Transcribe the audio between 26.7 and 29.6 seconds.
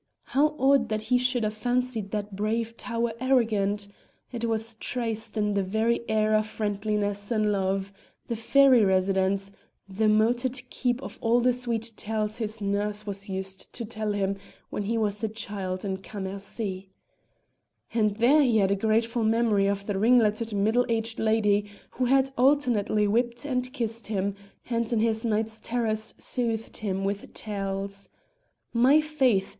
him with tales. "My faith!"